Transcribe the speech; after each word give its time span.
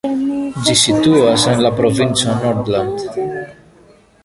Ĝi 0.67 0.73
situas 0.83 1.43
en 1.51 1.61
la 1.67 1.71
provinco 1.81 2.35
Nordland. 2.41 3.07